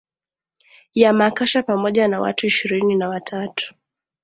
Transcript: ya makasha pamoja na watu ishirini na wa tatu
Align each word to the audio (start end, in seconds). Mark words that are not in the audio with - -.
ya 0.93 1.13
makasha 1.13 1.63
pamoja 1.63 2.07
na 2.07 2.21
watu 2.21 2.47
ishirini 2.47 2.95
na 2.95 3.09
wa 3.09 3.21
tatu 3.21 3.75